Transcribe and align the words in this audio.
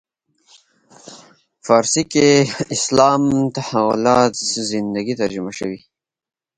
فارسي 1.65 2.03
کې 2.11 2.27
اسلام 2.75 3.23
تحولات 3.55 4.33
زندگی 4.73 5.13
ترجمه 5.21 5.51
شوی. 5.59 5.79